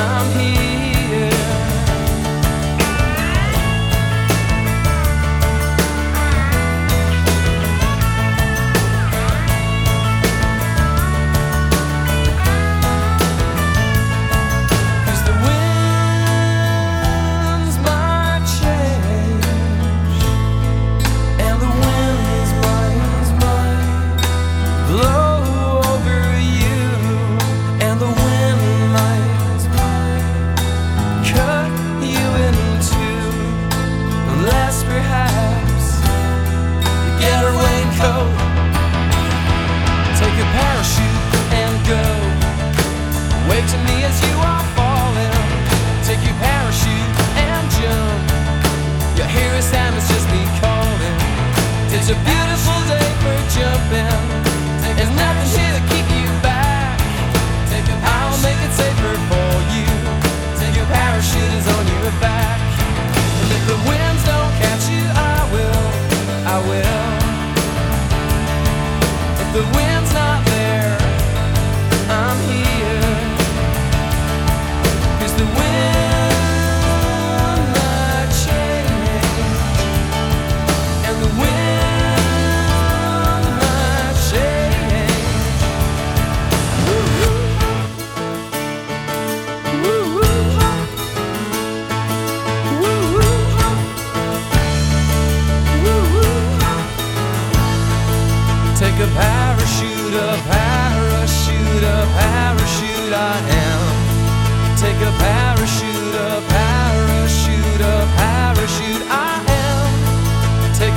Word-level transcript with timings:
I'm 0.00 0.38
here. 0.38 0.57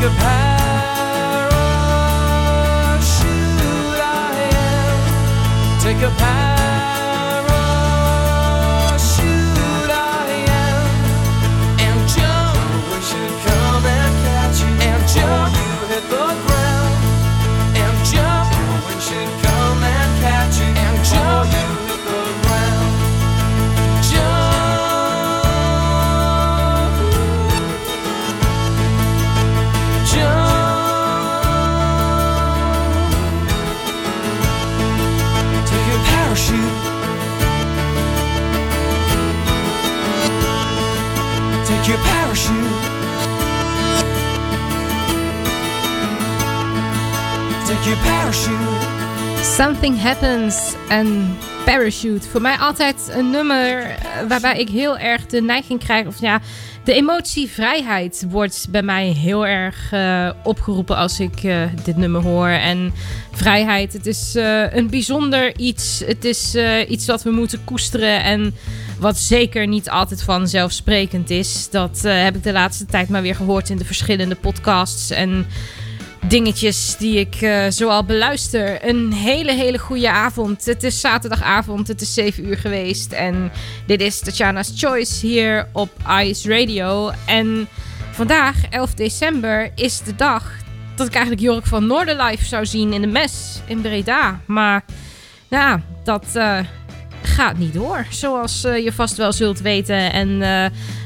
of 0.03 0.11
how 0.13 0.50
Something 49.43 50.01
Happens 50.01 50.73
and 50.89 51.09
Parachute. 51.65 52.29
Voor 52.29 52.41
mij 52.41 52.57
altijd 52.57 53.11
een 53.11 53.29
nummer 53.29 53.97
waarbij 54.27 54.59
ik 54.59 54.69
heel 54.69 54.97
erg 54.97 55.25
de 55.25 55.41
neiging 55.41 55.79
krijg, 55.79 56.07
of 56.07 56.21
ja, 56.21 56.41
de 56.83 56.93
emotie 56.93 57.49
vrijheid 57.49 58.25
wordt 58.29 58.67
bij 58.69 58.83
mij 58.83 59.07
heel 59.07 59.47
erg 59.47 59.91
eh, 59.91 60.29
opgeroepen 60.43 60.95
als 60.95 61.19
ik 61.19 61.43
eh, 61.43 61.61
dit 61.83 61.97
nummer 61.97 62.21
hoor. 62.21 62.47
En 62.47 62.93
vrijheid, 63.31 63.93
het 63.93 64.05
is 64.05 64.35
eh, 64.35 64.73
een 64.73 64.89
bijzonder 64.89 65.57
iets. 65.57 66.03
Het 66.05 66.25
is 66.25 66.55
iets 66.87 67.05
wat 67.05 67.23
we 67.23 67.31
moeten 67.31 67.63
koesteren 67.63 68.23
en 68.23 68.55
wat 68.99 69.17
zeker 69.17 69.67
niet 69.67 69.89
altijd 69.89 70.23
vanzelfsprekend 70.23 71.29
is. 71.29 71.69
Dat 71.69 72.01
heb 72.01 72.35
ik 72.35 72.43
de 72.43 72.51
laatste 72.51 72.85
tijd 72.85 73.09
maar 73.09 73.21
weer 73.21 73.35
gehoord 73.35 73.69
in 73.69 73.77
de 73.77 73.85
verschillende 73.85 74.35
podcasts 74.35 75.09
en 75.09 75.45
dingetjes 76.27 76.95
die 76.97 77.19
ik 77.19 77.35
eh, 77.35 77.65
zoal 77.69 78.03
beluister. 78.03 78.87
Een 78.87 79.13
hele, 79.13 79.53
hele 79.53 79.77
goede 79.77 80.09
avond. 80.09 80.65
Het 80.65 80.83
is 80.83 80.99
zaterdagavond, 80.99 81.87
het 81.87 82.01
is 82.01 82.13
7 82.13 82.47
uur 82.47 82.57
geweest. 82.57 83.11
En 83.11 83.51
dit 83.85 84.01
is 84.01 84.19
Tatjana's 84.19 84.71
Choice 84.75 85.27
hier 85.27 85.67
op 85.71 85.89
Ice 86.21 86.49
Radio. 86.49 87.11
En 87.25 87.67
vandaag, 88.11 88.55
11 88.69 88.93
december, 88.93 89.71
is 89.75 90.01
de 90.01 90.15
dag 90.15 90.51
dat 90.95 91.07
ik 91.07 91.13
eigenlijk 91.13 91.43
Jork 91.43 91.65
van 91.65 91.87
Noorderlife 91.87 92.45
zou 92.45 92.65
zien 92.65 92.93
in 92.93 93.01
de 93.01 93.07
mes 93.07 93.61
in 93.65 93.81
Breda. 93.81 94.39
Maar 94.45 94.83
nou, 95.49 95.79
dat 96.03 96.25
eh, 96.33 96.59
gaat 97.21 97.57
niet 97.57 97.73
door, 97.73 98.05
zoals 98.09 98.63
eh, 98.63 98.83
je 98.83 98.91
vast 98.91 99.17
wel 99.17 99.31
zult 99.31 99.59
weten. 99.59 100.13
En 100.13 100.41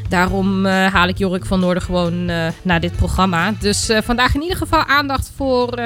daarom 0.10 0.66
eh, 0.66 0.94
haal 0.94 1.08
ik 1.08 1.18
Jorik 1.18 1.46
van 1.46 1.60
Noorden 1.60 1.84
gewoon 1.84 2.30
eh, 2.30 2.48
naar 2.62 2.80
dit 2.80 2.96
programma. 2.96 3.54
Dus 3.60 3.90
eh, 3.90 4.02
vandaag 4.02 4.36
in 4.36 4.42
ieder 4.42 4.58
geval 4.58 4.84
aandacht 4.84 5.32
voor 5.36 5.80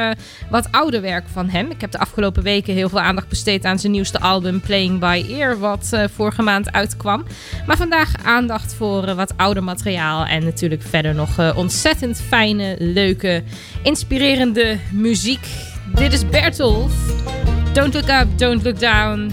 wat 0.50 0.72
ouder 0.72 1.02
werk 1.02 1.26
van 1.32 1.50
hem. 1.50 1.72
Ik 1.72 1.82
heb 1.82 1.92
de 1.92 2.00
afgelopen 2.00 2.44
weken 2.44 2.74
heel 2.74 2.90
veel 2.90 3.00
aandacht 3.00 3.28
besteed 3.28 3.66
aan 3.66 3.80
zijn 3.80 3.92
nieuwste 3.92 4.20
album 4.20 4.62
Playing 4.62 5.00
by 5.00 5.26
Ear, 5.30 5.60
wat 5.60 5.90
vorige 6.16 6.42
maand 6.42 6.72
uitkwam. 6.72 7.26
Maar 7.66 7.78
vandaag 7.78 8.12
aandacht 8.24 8.74
voor 8.74 9.16
wat 9.16 9.34
ouder 9.36 9.64
materiaal 9.64 10.26
en 10.26 10.44
natuurlijk 10.44 10.82
verder 10.82 11.16
nog 11.16 11.56
ontzettend 11.56 12.22
fijne, 12.28 12.76
leuke, 12.80 13.44
inspirerende 13.84 14.78
muziek. 14.92 15.48
Dit 15.94 16.14
is 16.14 16.30
Bertolf. 16.30 16.92
Don't 17.74 17.94
look 17.94 18.10
up, 18.10 18.28
don't 18.38 18.64
look 18.64 18.80
down. 18.80 19.32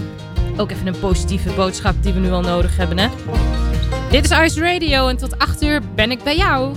Ook 0.57 0.71
even 0.71 0.87
een 0.87 0.99
positieve 0.99 1.49
boodschap 1.49 1.95
die 2.03 2.13
we 2.13 2.19
nu 2.19 2.31
al 2.31 2.41
nodig 2.41 2.77
hebben, 2.77 2.99
hè? 2.99 3.07
Dit 4.09 4.23
is 4.23 4.31
Ice 4.31 4.59
Radio 4.59 5.07
en 5.07 5.17
tot 5.17 5.37
8 5.37 5.63
uur 5.63 5.81
ben 5.95 6.11
ik 6.11 6.23
bij 6.23 6.37
jou. 6.37 6.75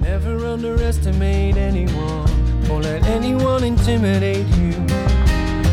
Never 0.00 0.52
underestimate 0.52 1.54
anyone 1.68 2.30
or 2.70 2.80
let 2.80 3.02
anyone 3.16 3.66
intimidate 3.66 4.44
you. 4.58 4.74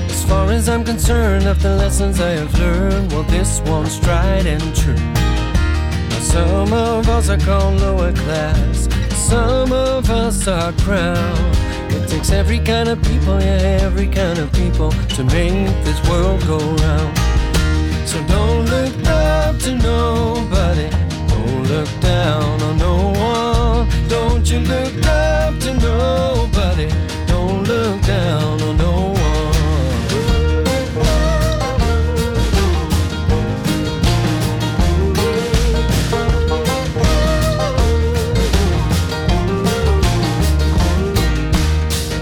As 0.09 0.23
far 0.27 0.49
as 0.49 0.67
I'm 0.67 0.83
concerned, 0.83 1.47
of 1.47 1.61
the 1.61 1.75
lessons 1.75 2.19
I 2.19 2.35
have 2.37 2.59
learned, 2.59 3.11
well, 3.11 3.25
this 3.25 3.61
one's 3.65 3.99
tried 3.99 4.45
and 4.45 4.75
true. 4.75 5.11
Some 6.21 6.73
of 6.73 7.07
us 7.07 7.29
are 7.29 7.39
called 7.45 7.81
lower 7.81 8.13
class, 8.13 8.87
some 9.09 9.71
of 9.71 10.09
us 10.09 10.47
are 10.47 10.73
crowned. 10.83 11.57
It 11.89 12.07
takes 12.07 12.31
every 12.31 12.59
kind 12.59 12.89
of 12.89 13.01
people, 13.01 13.39
yeah, 13.41 13.81
every 13.81 14.07
kind 14.07 14.37
of 14.39 14.51
people 14.51 14.91
to 15.15 15.23
make 15.23 15.83
this 15.83 15.99
world 16.09 16.45
go 16.47 16.57
round. 16.57 17.22
So 18.13 18.21
don't 18.27 18.65
look 18.65 19.07
up 19.07 19.57
to 19.61 19.75
nobody. 19.75 20.87
Don't 21.29 21.63
look 21.63 21.89
down 21.99 22.61
on 22.61 22.77
no 22.77 23.09
one. 23.09 23.87
Don't 24.07 24.47
you 24.51 24.59
look 24.59 24.93
up 25.07 25.57
to 25.61 25.73
nobody. 25.73 26.89
Don't 27.25 27.63
look 27.63 27.99
down 28.03 28.61
on 28.61 28.77
no 28.77 29.13
one. 29.13 29.23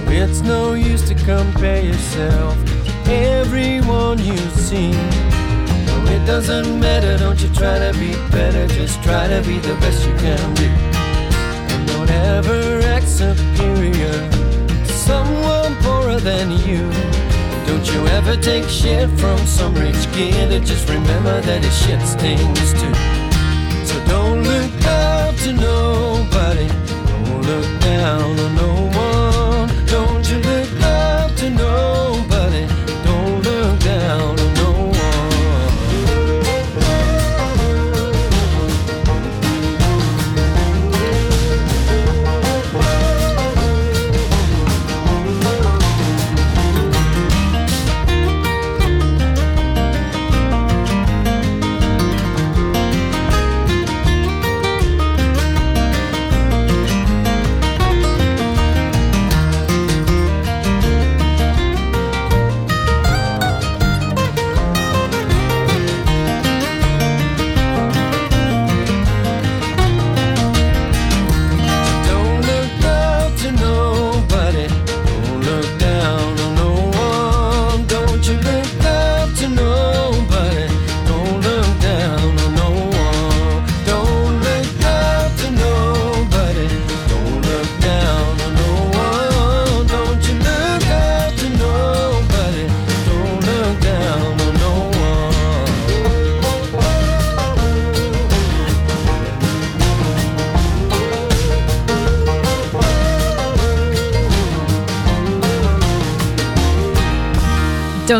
It's 0.07 0.39
no 0.39 0.73
use 0.73 1.05
to 1.09 1.15
compare 1.15 1.83
yourself 1.83 2.55
to 2.85 3.11
everyone 3.11 4.19
you 4.19 4.37
see. 4.51 5.10
It 6.21 6.27
doesn't 6.27 6.79
matter, 6.79 7.17
don't 7.17 7.41
you 7.41 7.49
try 7.49 7.79
to 7.79 7.91
be 7.97 8.13
better, 8.29 8.67
just 8.67 9.01
try 9.01 9.27
to 9.27 9.41
be 9.41 9.57
the 9.57 9.73
best 9.81 10.05
you 10.05 10.13
can 10.17 10.53
be. 10.53 10.67
And 11.73 11.87
don't 11.87 12.11
ever 12.11 12.79
act 12.85 13.07
superior 13.07 14.13
someone 14.85 15.75
poorer 15.81 16.19
than 16.19 16.51
you. 16.51 16.91
Don't 17.65 17.85
you 17.91 18.05
ever 18.09 18.35
take 18.37 18.69
shit 18.69 19.09
from 19.19 19.39
some 19.47 19.73
rich 19.73 20.05
kid, 20.13 20.63
just 20.63 20.87
remember 20.89 21.41
that 21.41 21.63
his 21.63 21.75
shit 21.81 22.01
stings 22.05 22.71
too. 22.79 22.93
So 23.83 23.97
don't 24.05 24.43
look 24.43 24.85
up 24.85 25.35
to 25.37 25.53
nobody, 25.53 26.67
don't 26.67 27.41
look 27.41 27.81
down 27.81 28.39
on 28.39 28.55
no 28.55 28.71
one. 28.93 29.85
Don't 29.87 30.29
you 30.29 30.37
look 30.37 30.81
up 30.83 31.35
to 31.37 31.49
nobody, 31.49 32.10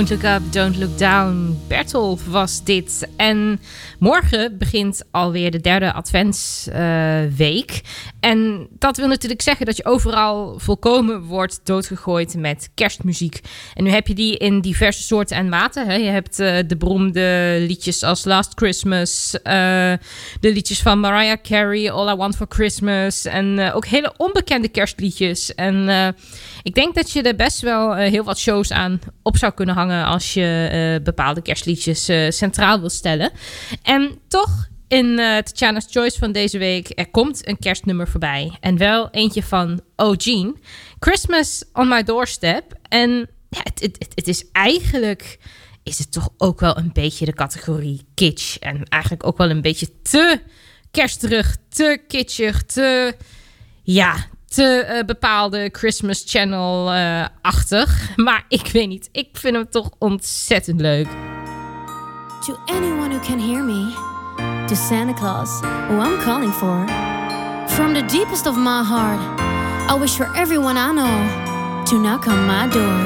Don't 0.01 0.09
look 0.09 0.23
up, 0.23 0.41
don't 0.51 0.77
look 0.77 0.97
down. 0.97 1.57
Bertolf 1.67 2.27
was 2.27 2.63
dit. 2.63 3.07
En 3.17 3.59
morgen 3.99 4.57
begint 4.57 5.03
alweer 5.11 5.51
de 5.51 5.59
derde 5.59 5.93
adventsweek. 5.93 7.81
En 8.31 8.67
dat 8.71 8.97
wil 8.97 9.07
natuurlijk 9.07 9.41
zeggen 9.41 9.65
dat 9.65 9.77
je 9.77 9.85
overal 9.85 10.59
volkomen 10.59 11.21
wordt 11.21 11.59
doodgegooid 11.63 12.35
met 12.35 12.69
kerstmuziek. 12.73 13.39
En 13.73 13.83
nu 13.83 13.89
heb 13.89 14.07
je 14.07 14.13
die 14.13 14.37
in 14.37 14.61
diverse 14.61 15.03
soorten 15.03 15.37
en 15.37 15.49
maten. 15.49 15.87
Hè. 15.87 15.93
Je 15.93 16.09
hebt 16.09 16.39
eh, 16.39 16.57
de 16.67 16.77
beroemde 16.77 17.55
liedjes 17.59 18.03
als 18.03 18.25
Last 18.25 18.51
Christmas. 18.55 19.41
eh, 19.43 19.53
de 20.39 20.51
liedjes 20.53 20.81
van 20.81 20.99
Mariah 20.99 21.41
Carey, 21.41 21.91
All 21.91 22.13
I 22.13 22.15
Want 22.15 22.35
for 22.35 22.45
Christmas. 22.49 23.25
En 23.25 23.59
eh, 23.59 23.75
ook 23.75 23.85
hele 23.85 24.13
onbekende 24.17 24.67
kerstliedjes. 24.67 25.55
En 25.55 25.89
ik 26.63 26.75
denk 26.75 26.95
dat 26.95 27.11
je 27.11 27.21
er 27.21 27.35
best 27.35 27.61
wel 27.61 27.95
heel 27.95 28.23
wat 28.23 28.37
shows 28.37 28.71
aan 28.71 28.99
op 29.23 29.37
zou 29.37 29.53
kunnen 29.53 29.75
hangen 29.75 30.05
als 30.05 30.33
je 30.33 30.99
bepaalde 31.03 31.41
kerstliedjes 31.41 32.09
centraal 32.29 32.79
wil 32.79 32.89
stellen. 32.89 33.31
En 33.83 34.19
toch 34.27 34.69
in 34.91 35.19
eh 35.19 35.37
Tatjana's 35.37 35.87
Choice 35.89 36.19
van 36.19 36.31
deze 36.31 36.57
week, 36.57 36.91
er 36.95 37.09
komt 37.09 37.47
een 37.47 37.59
kerstnummer 37.59 38.07
voorbij. 38.07 38.57
En 38.59 38.77
wel 38.77 39.09
eentje 39.09 39.43
van 39.43 39.81
O'Gene. 39.95 40.53
Christmas 40.99 41.63
on 41.73 41.87
my 41.87 42.03
doorstep. 42.03 42.63
En 42.89 43.29
het, 43.49 43.79
het, 43.79 44.11
het, 44.15 44.27
is 44.27 44.45
eigenlijk 44.51 45.39
is 45.83 45.97
het 45.97 46.11
toch 46.11 46.29
ook 46.37 46.59
wel 46.59 46.77
een 46.77 46.89
beetje 46.93 47.25
de 47.25 47.33
categorie 47.33 48.05
kitsch. 48.13 48.55
En 48.55 48.83
eigenlijk 48.83 49.25
ook 49.25 49.37
wel 49.37 49.49
een 49.49 49.61
beetje 49.61 50.01
te 50.01 50.41
kersterig, 50.91 51.57
te 51.69 52.01
kitschig, 52.07 52.63
te... 52.63 53.15
Ja, 53.83 54.15
te 54.47 54.63
eh, 54.63 55.05
bepaalde 55.05 55.69
Christmas 55.71 56.23
Channel-achtig. 56.27 58.09
maar 58.15 58.45
ik 58.47 58.67
weet 58.67 58.87
niet, 58.87 59.09
ik 59.11 59.29
vind 59.31 59.55
hem 59.55 59.69
toch 59.69 59.89
ontzettend 59.99 60.81
leuk. 60.81 61.07
To 62.45 62.59
anyone 62.65 63.09
who 63.09 63.19
can 63.19 63.39
hear 63.39 63.63
me, 63.63 64.10
to 64.71 64.77
Santa 64.77 65.13
Claus, 65.13 65.59
who 65.59 65.99
I'm 65.99 66.17
calling 66.21 66.53
for. 66.53 66.87
From 67.75 67.93
the 67.93 68.03
deepest 68.03 68.47
of 68.47 68.55
my 68.55 68.81
heart, 68.85 69.19
I 69.91 69.95
wish 69.99 70.15
for 70.15 70.33
everyone 70.33 70.77
I 70.77 70.93
know 70.93 71.83
to 71.87 72.01
knock 72.01 72.25
on 72.29 72.47
my 72.47 72.69
door. 72.69 72.97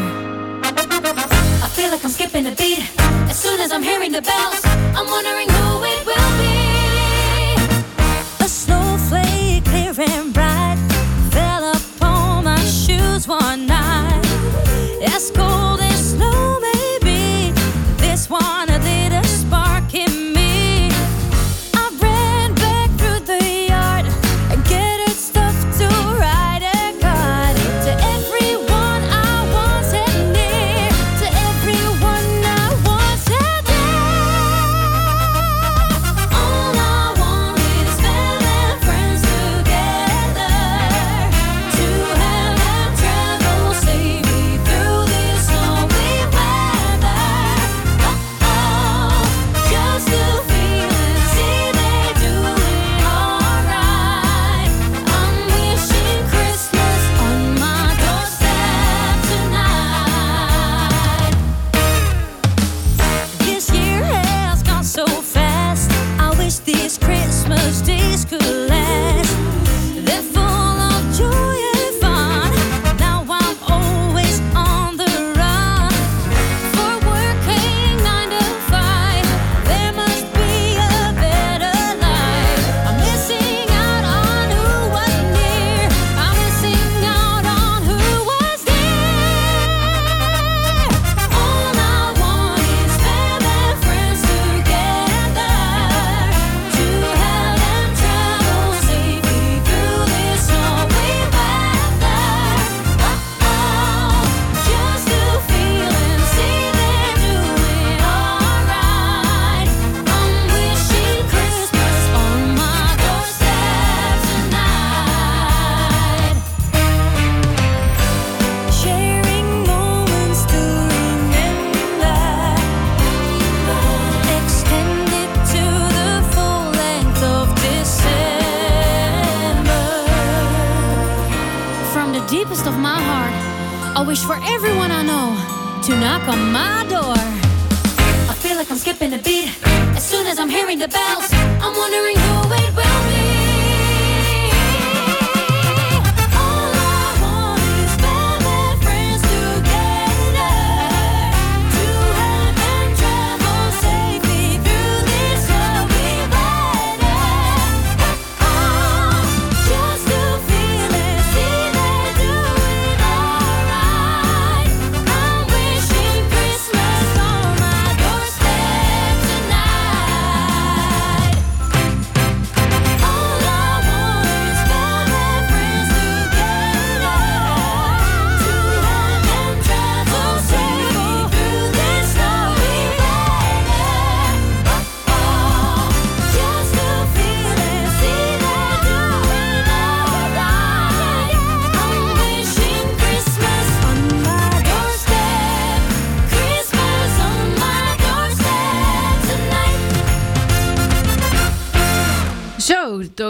I 1.66 1.68
feel 1.76 1.90
like 1.90 2.04
I'm 2.06 2.12
skipping 2.12 2.46
a 2.46 2.52
beat 2.52 2.86
as 3.32 3.40
soon 3.40 3.60
as 3.60 3.72
I'm 3.72 3.82
hearing 3.82 4.12
the 4.12 4.22
bells. 4.22 4.62
I'm 4.98 5.08
wondering 5.08 5.50
who 5.58 5.84
it 5.94 6.06
will 6.06 6.32
be. 6.44 6.58
A 8.46 8.48
snowflake 8.48 9.66
clear 9.66 9.96
and 10.08 10.32
bright 10.32 10.78
fell 11.32 11.72
upon 11.72 12.44
my 12.44 12.64
shoes 12.66 13.28
one 13.28 13.66
night. 13.66 14.22
Escort 15.02 15.65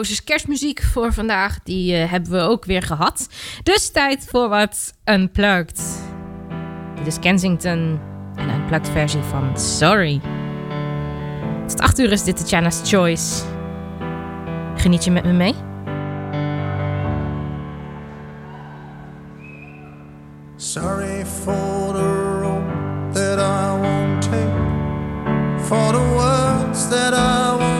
dosis 0.05 0.23
kerstmuziek 0.23 0.81
voor 0.81 1.13
vandaag. 1.13 1.59
Die 1.63 1.95
eh, 1.95 2.11
hebben 2.11 2.31
we 2.31 2.39
ook 2.39 2.65
weer 2.65 2.81
gehad. 2.81 3.29
Dus 3.63 3.91
tijd 3.91 4.25
voor 4.29 4.49
wat 4.49 4.93
Unplugged. 5.05 5.81
Dit 6.95 7.07
is 7.07 7.19
Kensington, 7.19 7.99
en 8.35 8.49
een 8.49 8.61
Unplugged 8.61 8.89
versie 8.89 9.21
van 9.21 9.59
Sorry. 9.59 10.21
Tot 11.67 11.79
8 11.79 11.99
uur 11.99 12.11
is 12.11 12.23
dit 12.23 12.37
de 12.37 12.45
Channel's 12.45 12.81
Choice. 12.83 13.43
Geniet 14.75 15.03
je 15.03 15.11
met 15.11 15.23
me 15.25 15.31
mee? 15.31 15.53
Sorry 20.55 21.25
for 21.25 21.93
the 21.93 22.39
road 22.41 22.63
that 23.13 23.39
I 23.39 23.81
won't 23.81 24.21
take, 24.21 24.53
for 25.61 25.91
the 25.91 26.13
words 26.15 26.89
that 26.89 27.13
I 27.13 27.57
won't. 27.57 27.74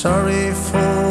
sorry 0.00 0.54
for 0.54 1.09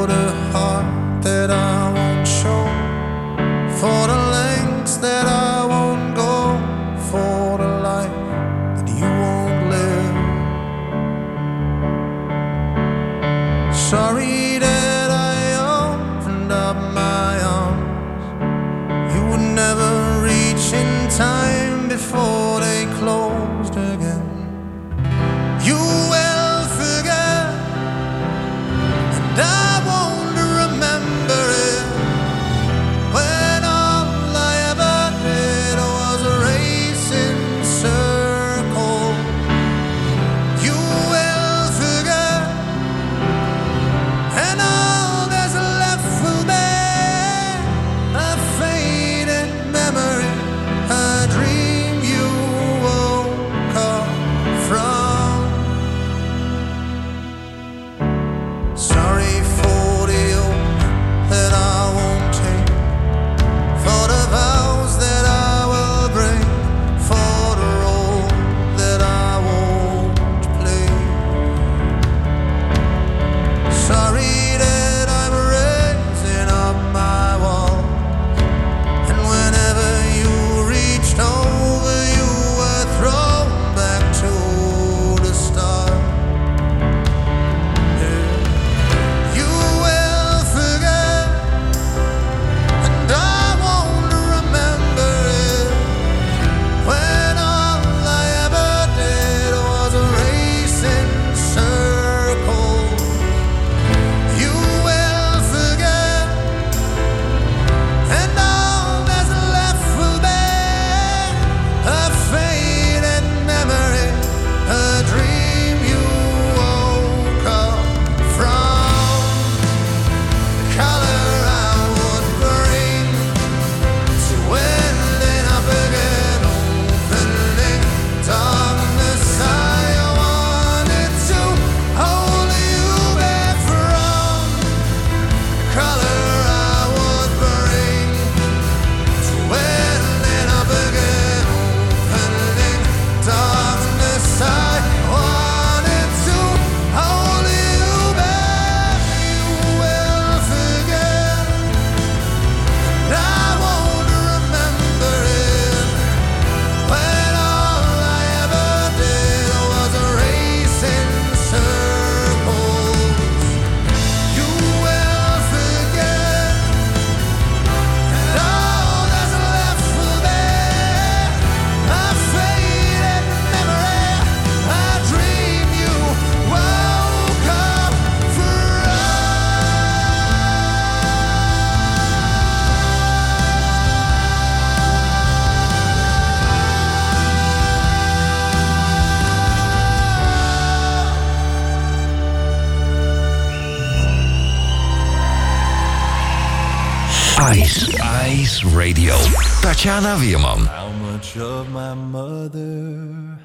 Tatjana 199.79 200.17
Weerman. 200.17 200.67
How 200.67 200.89
much 200.89 201.37
of 201.37 201.69
my 201.71 201.93
mother 201.93 203.39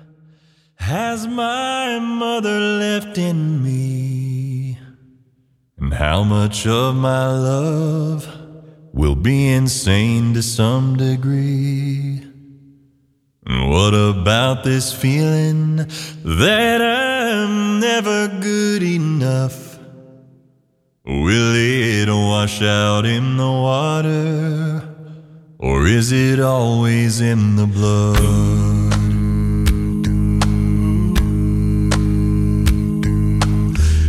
has 0.75 1.29
my 1.29 2.01
mother 2.01 2.59
left 2.59 3.19
in 3.19 3.63
me? 3.63 4.77
And 5.79 5.95
how 5.95 6.25
much 6.25 6.67
of 6.67 6.97
my 6.97 7.29
love 7.29 8.27
will 8.93 9.15
be 9.15 9.47
insane 9.47 10.35
to 10.35 10.43
some 10.43 10.97
degree? 10.97 12.27
And 13.47 13.71
what 13.71 13.95
about 13.95 14.65
this 14.65 14.93
feeling 14.93 15.87
that 16.25 16.81
I'm 16.83 17.79
never 17.79 18.27
good 18.41 18.83
enough? 18.83 19.79
Will 21.07 21.55
it 21.55 22.09
wash 22.09 22.61
out 22.61 23.07
in 23.07 23.37
the 23.37 23.53
water? 23.69 24.94
Or 25.65 25.87
is 25.87 26.13
it 26.13 26.41
always 26.41 27.23
in 27.23 27.57
the 27.57 27.67
blood? 27.67 28.19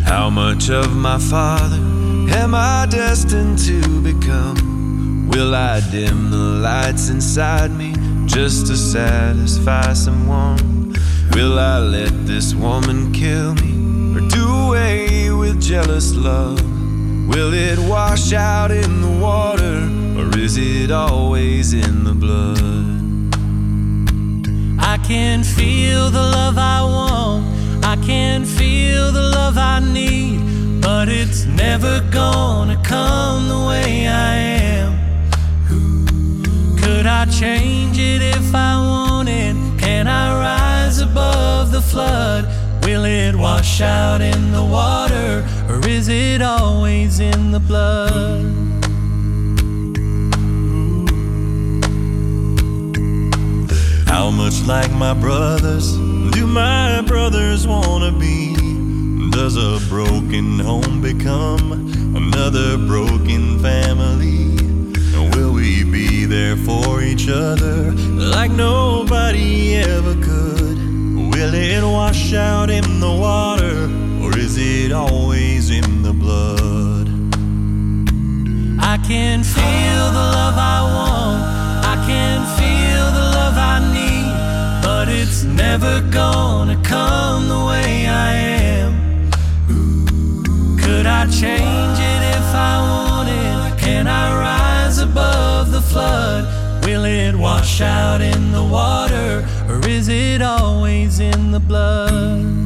How 0.06 0.30
much 0.30 0.70
of 0.70 0.94
my 0.98 1.18
father 1.18 1.78
am 2.36 2.54
I 2.54 2.88
destined 2.90 3.58
to 3.60 4.02
become? 4.02 5.30
Will 5.30 5.56
I 5.56 5.80
dim 5.92 6.30
the 6.30 6.38
lights 6.38 7.08
inside 7.08 7.72
me 7.72 7.94
just 8.26 8.68
to 8.68 8.76
satisfy 8.76 9.94
someone? 9.94 10.94
Will 11.32 11.58
I 11.58 11.80
let 11.80 12.28
this 12.28 12.54
woman 12.54 13.14
kill 13.14 13.56
me 13.56 14.14
or 14.14 14.28
do 14.28 14.46
away 14.46 15.32
with 15.32 15.62
jealous 15.62 16.14
love? 16.14 16.60
Will 17.30 17.54
it 17.54 17.80
wash 17.80 18.34
out 18.34 18.72
in 18.72 19.00
the 19.00 19.22
water 19.22 20.05
or 20.18 20.38
is 20.38 20.58
it 20.58 20.92
always 20.92 21.74
in 21.74 22.04
the 22.04 22.14
blood? 22.14 23.06
I 24.80 24.98
can 25.06 25.44
feel 25.44 26.10
the 26.10 26.22
love 26.22 26.58
I 26.58 26.82
want. 26.82 27.84
I 27.84 27.96
can 27.98 28.46
feel 28.46 29.12
the 29.12 29.22
love 29.22 29.58
I 29.58 29.80
need. 29.80 30.82
But 30.82 31.10
it's 31.10 31.46
never 31.46 32.02
gonna 32.12 32.82
come 32.84 33.48
the 33.48 33.68
way 33.68 34.08
I 34.08 34.36
am. 34.36 34.92
Could 36.78 37.06
I 37.06 37.26
change 37.26 37.98
it 38.00 38.22
if 38.22 38.56
I 38.56 38.78
wanted? 38.78 39.56
Can 39.80 40.08
I 40.08 40.26
rise 40.40 41.00
above 41.00 41.72
the 41.72 41.82
flood? 41.82 42.46
Will 42.84 43.06
it 43.06 43.36
wash 43.36 43.82
out 43.82 44.22
in 44.22 44.52
the 44.52 44.64
water? 44.64 45.46
Or 45.68 45.86
is 45.88 46.08
it 46.08 46.42
always 46.42 47.20
in 47.20 47.52
the 47.52 47.60
blood? 47.60 48.65
How 54.06 54.32
much 54.32 54.62
like 54.66 54.92
my 54.92 55.14
brothers 55.14 55.94
do 56.32 56.48
my 56.48 57.02
brothers 57.02 57.68
wanna 57.68 58.12
be? 58.12 58.56
Does 59.32 59.58
a 59.58 59.80
broken 59.90 60.60
home 60.60 61.02
become 61.02 61.72
another 62.16 62.78
broken 62.78 63.60
family? 63.60 64.56
Will 65.36 65.52
we 65.54 65.84
be 65.84 66.26
there 66.26 66.56
for 66.56 67.02
each 67.02 67.28
other 67.30 67.92
like 67.92 68.52
nobody 68.52 69.76
ever 69.76 70.14
could? 70.16 70.78
Will 71.34 71.54
it 71.54 71.84
wash 71.84 72.34
out 72.34 72.70
in 72.70 73.00
the 73.00 73.12
water 73.12 73.90
or 74.24 74.38
is 74.38 74.58
it 74.58 74.92
always 74.92 75.70
in 75.70 76.02
the 76.02 76.14
blood? 76.14 77.10
I 78.80 78.98
can 79.06 79.44
feel 79.44 80.06
the 80.20 80.26
love 80.40 80.58
I 80.58 80.80
want. 80.96 81.42
I 81.94 81.96
can 82.08 82.40
feel 82.58 83.06
the 83.20 83.25
Need. 83.80 84.34
But 84.84 85.10
it's 85.10 85.44
never 85.44 86.02
gonna 86.12 86.82
come 86.84 87.48
the 87.48 87.66
way 87.66 88.08
I 88.08 88.34
am. 88.34 89.30
Could 90.78 91.06
I 91.06 91.26
change 91.26 92.00
it 92.14 92.22
if 92.38 92.50
I 92.54 92.74
wanted? 92.90 93.80
Can 93.80 94.08
I 94.08 94.26
rise 94.40 95.00
above 95.00 95.72
the 95.72 95.82
flood? 95.82 96.44
Will 96.86 97.06
it 97.06 97.36
wash 97.36 97.82
out 97.82 98.22
in 98.22 98.52
the 98.52 98.64
water? 98.64 99.46
Or 99.68 99.80
is 99.88 100.08
it 100.08 100.42
always 100.42 101.20
in 101.20 101.52
the 101.52 101.60
blood? 101.60 102.65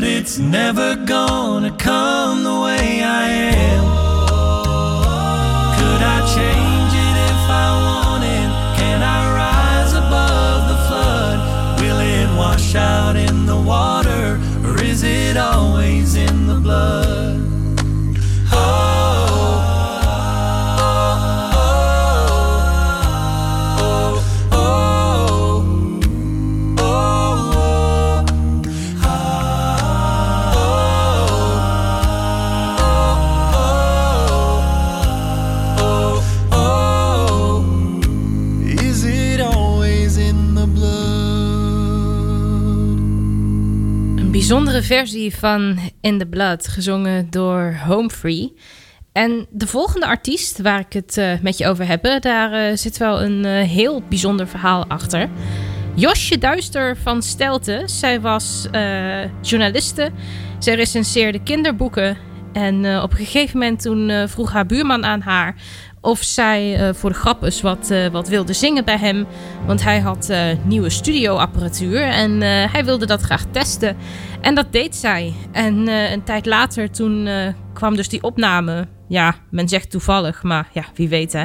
But 0.00 0.08
it's 0.08 0.38
never 0.38 0.96
gonna 0.96 1.76
come 1.76 2.42
the 2.42 2.58
way 2.58 3.02
I 3.02 3.28
am. 3.28 3.84
Could 5.76 6.02
I 6.16 6.18
change 6.36 6.92
it 7.06 7.16
if 7.32 7.42
I 7.64 7.68
wanted? 7.88 8.48
Can 8.80 9.02
I 9.02 9.20
rise 9.42 9.92
above 9.92 10.60
the 10.70 10.78
flood? 10.88 11.80
Will 11.82 12.00
it 12.00 12.34
wash 12.38 12.74
out 12.74 13.14
in 13.14 13.44
the 13.44 13.60
water? 13.60 14.40
Or 14.64 14.82
is 14.82 15.02
it 15.02 15.36
always 15.36 16.14
in 16.14 16.46
the 16.46 16.54
blood? 16.54 17.29
Bijzondere 44.50 44.82
versie 44.82 45.36
van 45.36 45.78
In 46.00 46.18
the 46.18 46.26
Blood, 46.26 46.68
gezongen 46.68 47.30
door 47.30 47.80
Home 47.86 48.10
Free. 48.10 48.54
En 49.12 49.46
de 49.50 49.66
volgende 49.66 50.06
artiest 50.06 50.60
waar 50.60 50.80
ik 50.80 50.92
het 50.92 51.16
eh, 51.16 51.32
met 51.42 51.58
je 51.58 51.66
over 51.66 51.86
heb, 51.86 52.22
daar 52.22 52.52
eh, 52.52 52.76
zit 52.76 52.96
wel 52.96 53.22
een 53.22 53.44
eh, 53.44 53.68
heel 53.68 54.02
bijzonder 54.08 54.48
verhaal 54.48 54.84
achter. 54.88 55.28
Josje 55.94 56.38
Duister 56.38 56.96
van 56.96 57.22
Stelten. 57.22 57.88
Zij 57.88 58.20
was 58.20 58.66
eh, 58.70 59.42
journaliste. 59.42 60.10
Zij 60.58 60.74
recenseerde 60.74 61.42
kinderboeken. 61.42 62.16
En 62.52 62.84
eh, 62.84 63.02
op 63.02 63.10
een 63.10 63.16
gegeven 63.16 63.58
moment 63.58 63.82
toen 63.82 64.08
eh, 64.08 64.28
vroeg 64.28 64.52
haar 64.52 64.66
buurman 64.66 65.04
aan 65.04 65.20
haar 65.20 65.54
of 66.00 66.22
zij 66.22 66.76
eh, 66.76 66.94
voor 66.94 67.10
de 67.10 67.16
grap 67.16 67.42
eens 67.42 67.60
wat, 67.60 67.90
eh, 67.90 68.06
wat 68.06 68.28
wilde 68.28 68.52
zingen 68.52 68.84
bij 68.84 68.96
hem. 68.96 69.26
Want 69.66 69.82
hij 69.82 70.00
had 70.00 70.28
eh, 70.28 70.46
nieuwe 70.64 70.90
studioapparatuur 70.90 72.02
en 72.02 72.40
hij 72.70 72.84
wilde 72.84 73.06
dat 73.06 73.20
graag 73.20 73.44
testen. 73.50 73.96
En 74.40 74.54
dat 74.54 74.72
deed 74.72 74.96
zij. 74.96 75.32
En 75.52 75.88
een 75.88 76.22
tijd 76.22 76.46
later 76.46 76.90
toen 76.90 77.28
kwam 77.72 77.96
dus 77.96 78.08
die 78.08 78.22
opname. 78.22 78.86
Ja, 79.10 79.34
men 79.48 79.68
zegt 79.68 79.90
toevallig, 79.90 80.42
maar 80.42 80.68
ja, 80.72 80.84
wie 80.94 81.08
weet 81.08 81.32
hè. 81.32 81.44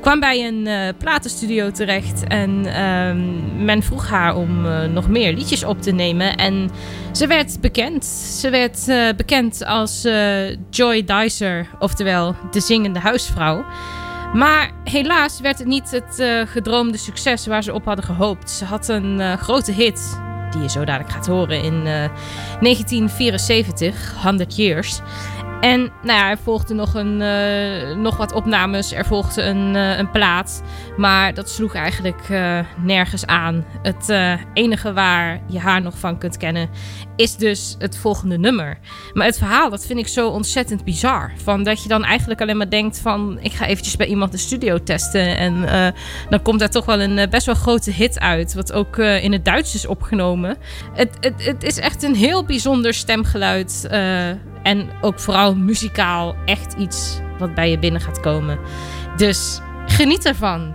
Kwam 0.00 0.20
bij 0.20 0.46
een 0.46 0.66
eh, 0.66 0.88
platenstudio 0.98 1.70
terecht 1.70 2.24
en 2.28 2.66
ehm, 2.66 3.64
men 3.64 3.82
vroeg 3.82 4.08
haar 4.08 4.36
om 4.36 4.66
eh, 4.66 4.84
nog 4.84 5.08
meer 5.08 5.32
liedjes 5.32 5.64
op 5.64 5.82
te 5.82 5.90
nemen. 5.90 6.36
En 6.36 6.70
ze 7.12 7.26
werd 7.26 7.60
bekend. 7.60 8.04
Ze 8.40 8.50
werd 8.50 8.88
eh, 8.88 9.08
bekend 9.16 9.64
als 9.64 10.02
Joy 10.70 11.04
Dicer, 11.04 11.66
oftewel 11.78 12.36
de 12.50 12.60
zingende 12.60 12.98
huisvrouw. 12.98 13.64
Maar 14.34 14.70
helaas 14.84 15.40
werd 15.40 15.58
het 15.58 15.68
niet 15.68 15.90
het 15.90 16.48
gedroomde 16.48 16.98
succes 16.98 17.46
waar 17.46 17.62
ze 17.62 17.72
op 17.72 17.84
hadden 17.84 18.04
gehoopt. 18.04 18.50
Ze 18.50 18.64
had 18.64 18.88
een 18.88 19.38
grote 19.38 19.72
hit, 19.72 20.20
die 20.50 20.62
je 20.62 20.68
zo 20.68 20.84
dadelijk 20.84 21.12
gaat 21.12 21.26
horen, 21.26 21.62
in 21.62 21.86
eh, 21.86 22.08
1974, 22.60 24.14
100 24.22 24.56
Years. 24.56 25.00
En 25.60 25.80
nou 25.80 26.18
ja, 26.18 26.30
er 26.30 26.38
volgde 26.38 26.74
nog, 26.74 26.94
een, 26.94 27.20
eh, 27.20 27.96
nog 27.96 28.16
wat 28.16 28.32
opnames. 28.32 28.92
Er 28.92 29.04
volgde 29.04 29.42
een, 29.42 29.74
uh, 29.74 29.98
een 29.98 30.10
plaat. 30.10 30.62
Maar 30.96 31.34
dat 31.34 31.50
sloeg 31.50 31.74
eigenlijk 31.74 32.28
uh, 32.30 32.58
nergens 32.76 33.26
aan. 33.26 33.64
Het 33.82 34.08
enige 34.52 34.92
waar 34.92 35.40
je 35.46 35.58
haar 35.58 35.82
nog 35.82 35.98
van 35.98 36.18
kunt 36.18 36.36
kennen 36.36 36.68
is 37.20 37.36
dus 37.36 37.76
het 37.78 37.96
volgende 37.96 38.38
nummer. 38.38 38.78
Maar 39.12 39.26
het 39.26 39.38
verhaal, 39.38 39.70
dat 39.70 39.86
vind 39.86 39.98
ik 39.98 40.08
zo 40.08 40.28
ontzettend 40.28 40.84
bizar. 40.84 41.32
Van 41.42 41.62
dat 41.62 41.82
je 41.82 41.88
dan 41.88 42.04
eigenlijk 42.04 42.40
alleen 42.40 42.56
maar 42.56 42.70
denkt 42.70 42.98
van... 42.98 43.38
ik 43.40 43.52
ga 43.52 43.66
eventjes 43.66 43.96
bij 43.96 44.06
iemand 44.06 44.32
de 44.32 44.38
studio 44.38 44.82
testen. 44.82 45.36
En 45.36 45.94
dan 46.30 46.42
komt 46.42 46.58
daar 46.58 46.70
toch 46.70 46.84
wel 46.84 47.00
een 47.00 47.30
best 47.30 47.46
wel 47.46 47.54
grote 47.54 47.90
hit 47.90 48.20
uit. 48.20 48.54
Wat 48.54 48.72
ook 48.72 48.98
in 48.98 49.32
het 49.32 49.44
Duits 49.44 49.74
is 49.74 49.86
opgenomen. 49.86 50.56
Het, 50.94 51.16
het, 51.20 51.44
het 51.44 51.62
is 51.62 51.78
echt 51.78 52.02
een 52.02 52.14
heel 52.14 52.44
bijzonder 52.44 52.94
stemgeluid... 52.94 53.88
En 54.62 54.90
ook 55.00 55.20
vooral 55.20 55.56
muzikaal 55.56 56.36
echt 56.44 56.72
iets 56.72 57.20
wat 57.38 57.54
bij 57.54 57.70
je 57.70 57.78
binnen 57.78 58.00
gaat 58.00 58.20
komen. 58.20 58.58
Dus 59.16 59.60
geniet 59.86 60.24
ervan. 60.24 60.74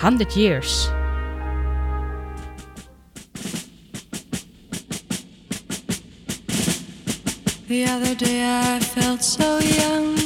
100 0.00 0.34
years. 0.34 0.88
The 7.68 7.84
other 7.84 8.14
day 8.14 8.44
I 8.44 8.80
felt 8.80 9.22
so 9.22 9.58
young. 9.58 10.16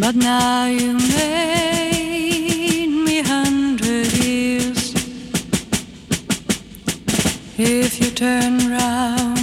But 0.00 0.14
now 0.16 0.66
you 0.66 0.94
made 1.18 2.88
me 2.88 3.22
hundred 3.22 4.12
years. 4.24 4.94
If 7.56 8.00
you 8.00 8.10
turn 8.10 8.70
round 8.70 9.34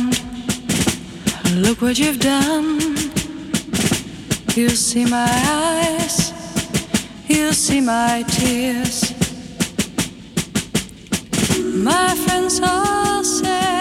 Look 1.56 1.82
what 1.82 2.00
you've 2.00 2.20
done. 2.20 2.80
You'll 4.56 4.70
see 4.72 5.06
my 5.06 5.30
eyes, 5.46 6.34
you'll 7.28 7.54
see 7.54 7.82
my 7.82 8.24
tears. 8.28 9.14
My 11.76 12.16
friends 12.16 12.62
all 12.64 13.24
say, 13.24 13.81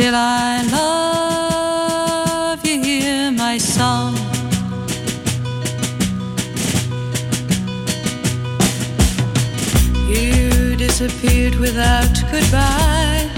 still 0.00 0.14
I 0.14 0.62
love 0.72 2.64
you. 2.66 2.82
Hear 2.82 3.30
my 3.30 3.58
song. 3.58 4.14
You 10.08 10.76
disappeared 10.76 11.56
without 11.56 12.14
goodbye, 12.32 13.28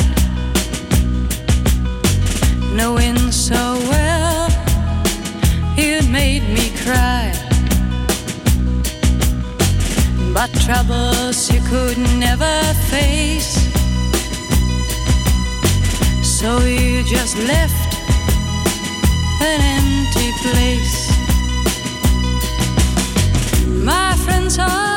knowing 2.77 3.12
cry. 6.84 7.32
But 10.34 10.50
troubles 10.64 11.50
you 11.52 11.60
could 11.70 11.98
never 12.18 12.54
face 12.90 13.52
so 16.42 16.58
you 16.64 17.02
just 17.04 17.36
left 17.38 17.90
an 19.40 19.60
empty 19.78 20.30
place. 20.42 20.96
My 23.84 24.14
friends 24.24 24.58
all 24.58 24.91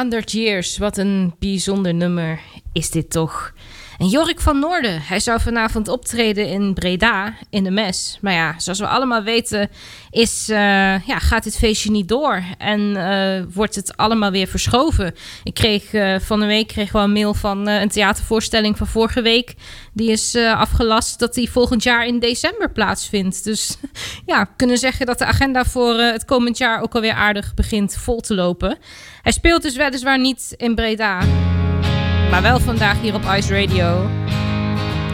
100 0.00 0.32
Years, 0.32 0.78
wat 0.78 0.96
een 0.96 1.34
bijzonder 1.38 1.94
nummer 1.94 2.40
is 2.72 2.90
dit 2.90 3.10
toch. 3.10 3.49
En 4.00 4.08
Jorik 4.08 4.40
van 4.40 4.58
Noorden, 4.58 5.02
hij 5.02 5.20
zou 5.20 5.40
vanavond 5.40 5.88
optreden 5.88 6.48
in 6.48 6.74
Breda 6.74 7.34
in 7.50 7.64
de 7.64 7.70
mes. 7.70 8.18
Maar 8.20 8.32
ja, 8.32 8.54
zoals 8.58 8.78
we 8.78 8.86
allemaal 8.86 9.22
weten, 9.22 9.70
is, 10.10 10.48
uh, 10.48 10.56
ja, 11.06 11.18
gaat 11.18 11.44
dit 11.44 11.56
feestje 11.56 11.90
niet 11.90 12.08
door. 12.08 12.42
En 12.58 12.80
uh, 12.80 13.54
wordt 13.54 13.74
het 13.74 13.96
allemaal 13.96 14.30
weer 14.30 14.46
verschoven. 14.46 15.14
Ik 15.44 15.54
kreeg 15.54 15.92
uh, 15.92 16.18
van 16.18 16.40
de 16.40 16.46
week 16.46 16.68
kreeg 16.68 16.92
wel 16.92 17.02
een 17.02 17.12
mail 17.12 17.34
van 17.34 17.66
een 17.66 17.88
theatervoorstelling 17.88 18.76
van 18.76 18.86
vorige 18.86 19.22
week. 19.22 19.54
Die 19.92 20.10
is 20.10 20.36
afgelast 20.36 21.18
dat 21.18 21.34
die 21.34 21.50
volgend 21.50 21.82
jaar 21.82 22.06
in 22.06 22.18
december 22.18 22.70
plaatsvindt. 22.70 23.44
Dus 23.44 23.76
ja, 24.26 24.44
kunnen 24.44 24.78
zeggen 24.78 25.06
dat 25.06 25.18
de 25.18 25.24
agenda 25.24 25.64
voor 25.64 25.94
het 25.94 26.24
komend 26.24 26.58
jaar 26.58 26.82
ook 26.82 26.94
alweer 26.94 27.14
aardig 27.14 27.54
begint 27.54 27.96
vol 27.96 28.20
te 28.20 28.34
lopen. 28.34 28.78
Hij 29.22 29.32
speelt 29.32 29.62
dus 29.62 29.76
weliswaar 29.76 30.18
niet 30.18 30.54
in 30.56 30.74
Breda. 30.74 31.20
Maar 32.30 32.42
wel 32.42 32.60
vandaag 32.60 33.00
hier 33.00 33.14
op 33.14 33.22
Ice 33.36 33.60
Radio. 33.60 34.10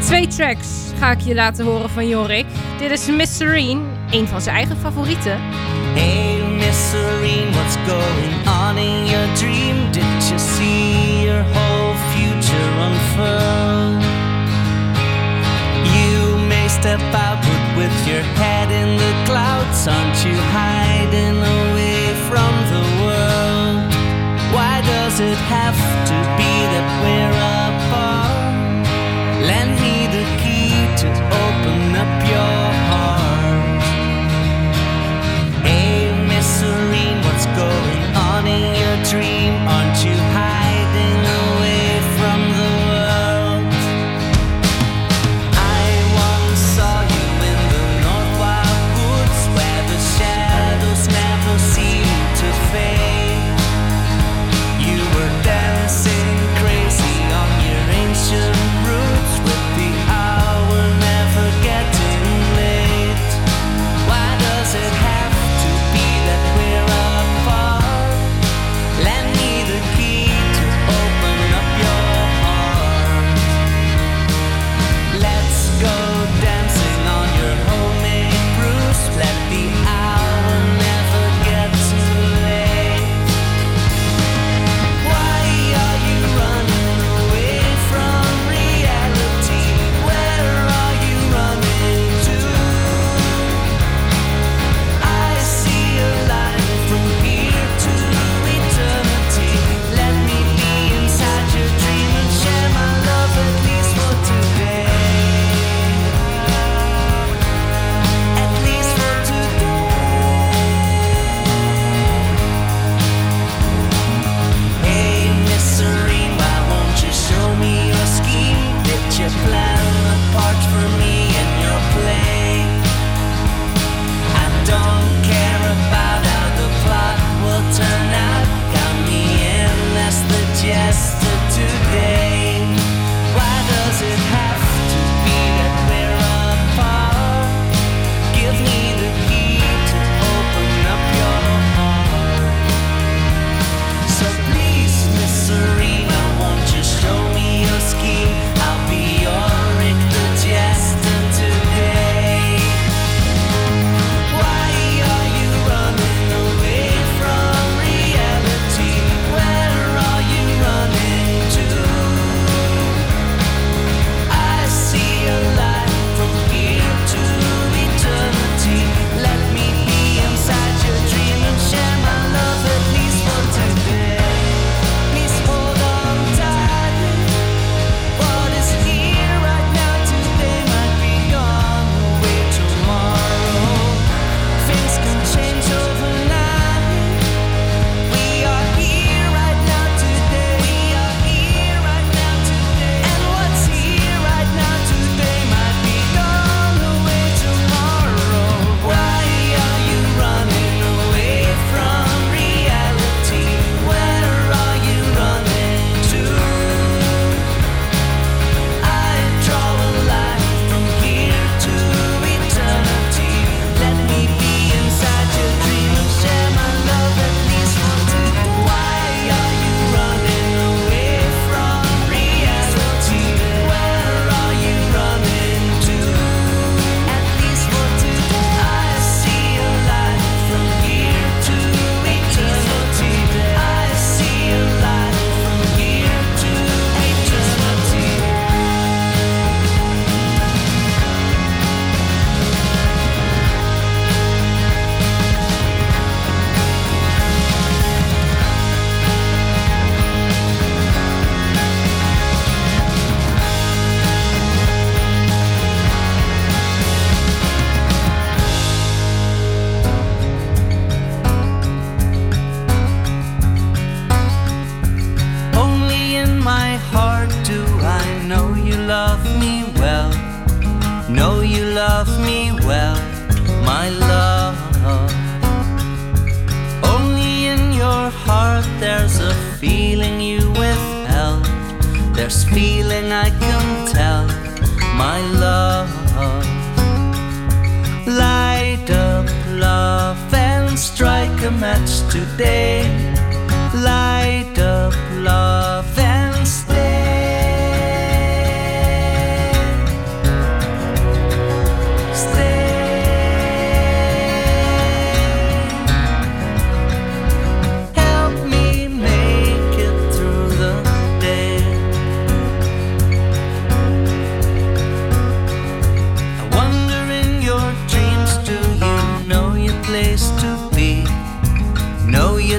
Twee 0.01 0.27
tracks 0.27 0.69
ga 0.99 1.11
ik 1.11 1.21
je 1.21 1.35
laten 1.35 1.65
horen 1.65 1.91
van 1.91 2.09
Jorik. 2.09 2.47
Dit 2.79 2.91
is 2.91 3.07
Miss 3.07 3.37
Serene, 3.37 3.81
een 4.11 4.29
van 4.29 4.41
zijn 4.41 4.57
eigen 4.57 4.77
favorieten. 4.77 5.39
Hey 5.95 6.41
Miss 6.57 6.91
Serene, 6.91 7.51
what's 7.51 7.77
going 7.87 8.35
on 8.47 8.77
in 8.77 9.07
your 9.07 9.35
dream? 9.35 9.93
Did 9.93 10.29
you 10.29 10.39
see 10.39 11.23
your 11.25 11.45
whole 11.53 11.95
future 12.13 12.71
unfurl? 12.87 14.01
You 15.97 16.39
may 16.49 16.69
step 16.69 17.01
outward 17.13 17.77
with 17.77 18.07
your 18.07 18.25
head 18.41 18.71
in 18.71 18.97
the 18.97 19.13
clouds. 19.25 19.87
Aren't 19.87 20.23
you 20.25 20.37
hiding 20.53 21.39
away 21.43 22.15
from 22.29 22.53
the 22.73 22.83
world? 23.03 23.95
Why 24.53 24.81
does 24.81 25.21
it 25.21 25.39
have 25.49 25.79
to 26.07 26.17
be 26.37 26.66
we're 27.03 27.36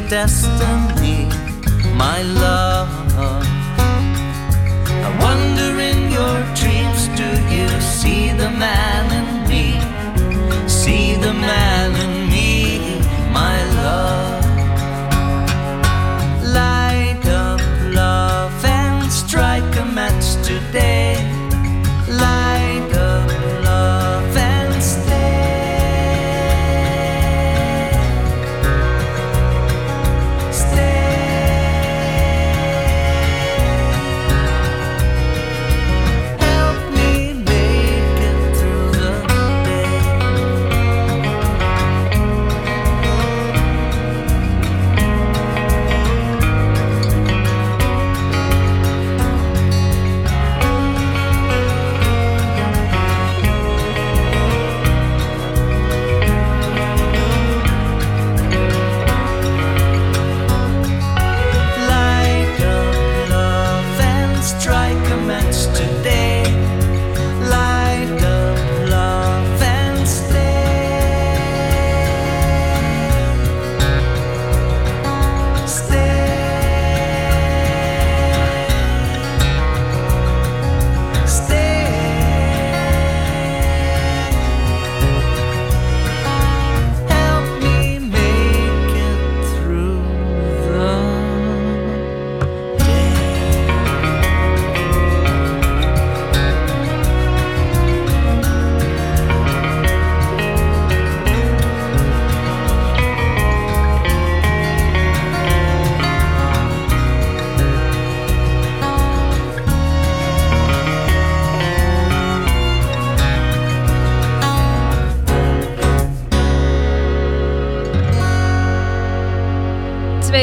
destiny, 0.10 1.26
my 1.96 2.22
love. 2.22 2.88
I 5.06 5.10
wonder 5.20 5.80
in 5.82 6.10
your 6.10 6.38
dreams, 6.56 7.08
do 7.20 7.30
you 7.54 7.68
see 7.82 8.32
the 8.32 8.50
man 8.50 9.06
in 9.20 9.50
me? 9.50 9.66
See 10.68 11.16
the 11.16 11.34
man 11.34 12.07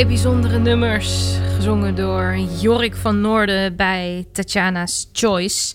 bijzondere 0.02 0.58
nummers 0.58 1.36
gezongen 1.54 1.94
door 1.94 2.36
Jorik 2.60 2.96
van 2.96 3.20
Noorden 3.20 3.76
bij 3.76 4.26
Tatjana's 4.32 5.08
Choice. 5.12 5.74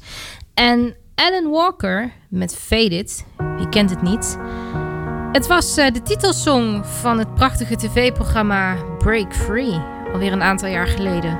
En 0.53 0.95
Alan 1.15 1.49
Walker 1.51 2.11
met 2.29 2.55
Faded, 2.55 3.25
wie 3.57 3.69
kent 3.69 3.89
het 3.89 4.01
niet? 4.01 4.37
Het 5.31 5.47
was 5.47 5.77
eh, 5.77 5.91
de 5.93 6.01
titelsong 6.01 6.85
van 6.85 7.19
het 7.19 7.33
prachtige 7.33 7.75
tv-programma 7.75 8.75
Break 8.97 9.35
Free, 9.35 9.81
alweer 10.13 10.31
een 10.31 10.43
aantal 10.43 10.69
jaar 10.69 10.87
geleden. 10.87 11.37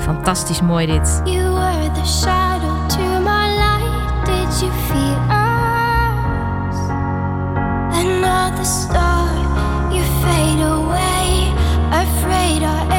Fantastisch 0.00 0.60
mooi 0.60 0.86
dit. 0.86 1.20
You 1.24 1.94
the 1.94 2.06
shadow 2.06 2.88
to 2.88 3.20
my 3.20 3.54
light, 3.54 4.26
did 4.26 4.60
you 4.60 4.72
feel? 4.72 5.20
Another 7.90 8.64
star. 8.64 9.21
I 12.64 12.91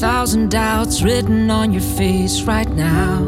thousand 0.00 0.50
doubts 0.50 1.02
written 1.02 1.50
on 1.50 1.72
your 1.72 1.82
face 1.82 2.42
right 2.42 2.68
now. 2.68 3.22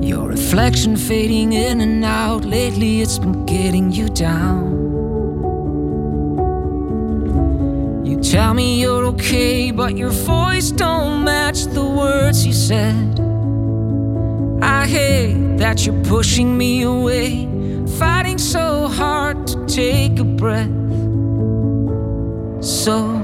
Your 0.00 0.28
reflection 0.28 0.96
fading 0.96 1.52
in 1.54 1.80
and 1.80 2.04
out. 2.04 2.44
Lately, 2.44 3.00
it's 3.00 3.18
been 3.18 3.44
getting 3.46 3.90
you 3.90 4.08
down. 4.08 4.84
You 8.06 8.20
tell 8.20 8.54
me 8.54 8.80
you're 8.80 9.06
okay, 9.06 9.72
but 9.72 9.96
your 9.96 10.10
voice 10.10 10.70
don't 10.70 11.24
match 11.24 11.64
the 11.64 11.84
words 11.84 12.46
you 12.46 12.52
said. 12.52 13.18
I 14.62 14.86
hate 14.86 15.56
that 15.58 15.84
you're 15.84 16.04
pushing 16.04 16.56
me 16.56 16.82
away, 16.82 17.48
fighting 17.98 18.38
so 18.38 18.86
hard 18.86 19.48
to 19.48 19.66
take 19.66 20.20
a 20.20 20.24
breath. 20.24 20.70
So, 22.62 23.23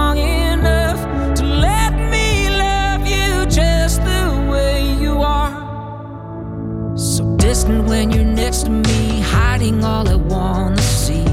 when 7.91 8.09
you're 8.09 8.23
next 8.23 8.63
to 8.63 8.69
me, 8.69 9.19
hiding 9.19 9.83
all 9.83 10.07
I 10.07 10.15
wanna 10.15 10.81
see. 10.81 11.25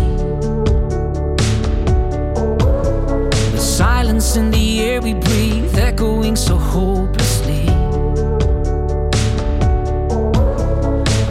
The 3.54 3.60
silence 3.60 4.36
in 4.36 4.50
the 4.50 4.80
air 4.80 5.00
we 5.00 5.14
breathe, 5.14 5.78
echoing 5.78 6.34
so 6.34 6.56
hopelessly. 6.56 7.68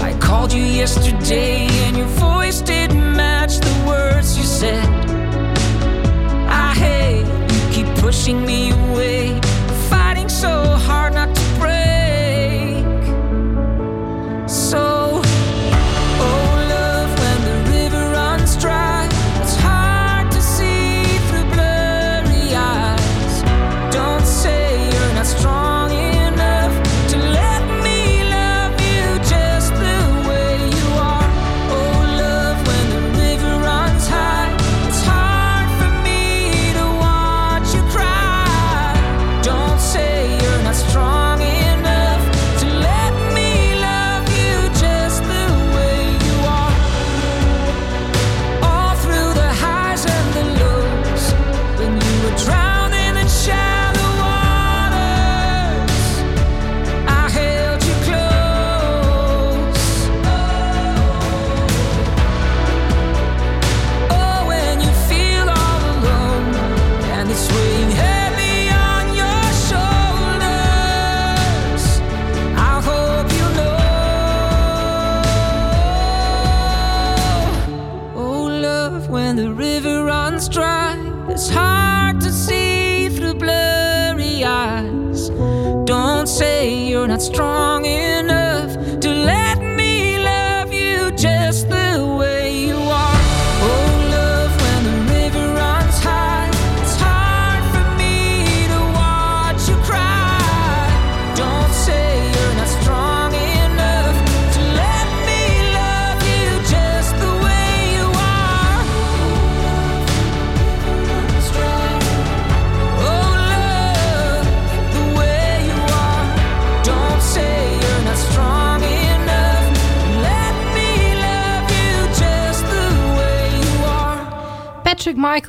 I 0.10 0.12
called 0.28 0.54
you 0.54 0.64
yesterday, 0.64 1.68
and 1.86 1.98
your 1.98 2.12
voice 2.30 2.62
didn't 2.62 3.08
match 3.24 3.58
the 3.58 3.76
words 3.86 4.38
you 4.38 4.46
said. 4.46 4.88
I 6.66 6.74
hate 6.84 7.28
you 7.52 7.62
keep 7.76 7.90
pushing 8.06 8.46
me 8.46 8.72
away, 8.72 9.27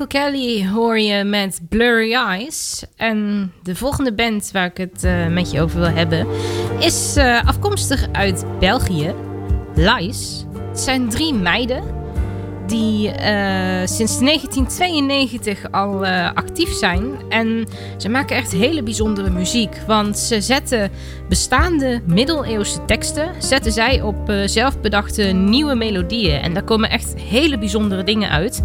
Kelly 0.09 0.67
hoor 0.67 0.99
je 0.99 1.23
met 1.23 1.61
Blurry 1.69 2.13
Eyes. 2.13 2.83
En 2.95 3.51
de 3.63 3.75
volgende 3.75 4.13
band 4.13 4.49
waar 4.51 4.65
ik 4.65 4.77
het 4.77 5.03
eh, 5.03 5.27
met 5.27 5.51
je 5.51 5.61
over 5.61 5.79
wil 5.79 5.89
hebben... 5.89 6.27
is 6.79 7.15
eh, 7.15 7.47
afkomstig 7.47 8.07
uit 8.11 8.45
België. 8.59 9.13
Lies. 9.75 10.45
Het 10.69 10.79
zijn 10.79 11.09
drie 11.09 11.33
meiden 11.33 11.98
die 12.69 13.09
eh, 13.09 13.87
sinds 13.87 14.19
1992 14.19 15.71
al 15.71 16.05
eh, 16.05 16.33
actief 16.33 16.73
zijn. 16.73 17.03
En 17.29 17.67
ze 17.97 18.09
maken 18.09 18.35
echt 18.35 18.51
hele 18.51 18.83
bijzondere 18.83 19.29
muziek. 19.29 19.77
Want 19.87 20.17
ze 20.17 20.41
zetten 20.41 20.91
bestaande 21.29 22.01
middeleeuwse 22.05 22.85
teksten... 22.85 23.31
zetten 23.37 23.71
zij 23.71 24.01
op 24.01 24.29
eh, 24.29 24.47
zelfbedachte 24.47 25.23
nieuwe 25.23 25.75
melodieën. 25.75 26.41
En 26.41 26.53
daar 26.53 26.63
komen 26.63 26.89
echt 26.89 27.15
hele 27.17 27.57
bijzondere 27.57 28.03
dingen 28.03 28.29
uit. 28.29 28.61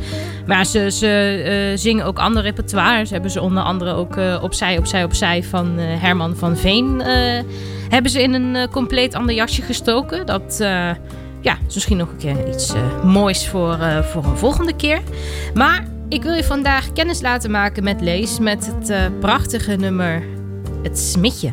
Maar 0.47 0.67
ze, 0.67 0.91
ze 0.91 1.73
zingen 1.77 2.05
ook 2.05 2.19
ander 2.19 2.43
repertoire. 2.43 3.07
Ze 3.07 3.13
hebben 3.13 3.31
ze 3.31 3.41
onder 3.41 3.63
andere 3.63 3.93
ook 3.93 4.17
Opzij, 4.43 4.79
Opzij, 4.79 5.05
Opzij 5.05 5.43
van 5.43 5.79
Herman 5.79 6.37
van 6.37 6.57
Veen... 6.57 7.03
hebben 7.89 8.11
ze 8.11 8.23
in 8.23 8.35
een 8.35 8.71
compleet 8.71 9.15
ander 9.15 9.35
jasje 9.35 9.63
gestoken. 9.63 10.27
Dat... 10.27 10.63
ja, 11.45 11.59
is 11.69 11.75
misschien 11.75 11.97
nog 11.97 12.11
een 12.11 12.17
keer 12.17 12.49
iets 12.49 12.75
eh, 12.75 13.05
moois 13.05 13.49
voor, 13.49 13.79
eh, 13.79 14.03
voor 14.03 14.25
een 14.25 14.37
volgende 14.37 14.77
keer. 14.77 15.01
Maar 15.55 15.87
ik 16.09 16.23
wil 16.23 16.33
je 16.33 16.45
vandaag 16.45 16.93
kennis 16.93 17.21
laten 17.21 17.51
maken 17.51 17.85
met 17.85 18.01
Lees. 18.01 18.39
Met 18.39 18.67
het 18.67 18.91
eh, 18.91 19.05
prachtige 19.21 19.77
nummer 19.77 20.23
Het 20.83 20.99
Smitje. 20.99 21.53